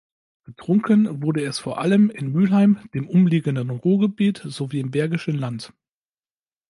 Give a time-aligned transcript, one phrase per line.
[0.45, 5.73] Getrunken wurde es vor allem in Mülheim, dem umliegenden Ruhrgebiet sowie im Bergischen Land.